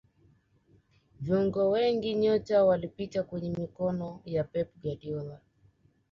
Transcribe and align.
viungo 1.19 1.69
wengi 1.69 2.13
nyota 2.13 2.63
walipita 2.65 3.23
kwenye 3.23 3.49
mikono 3.49 4.21
ya 4.25 4.43
pep 4.43 4.71
guardiola 4.83 5.39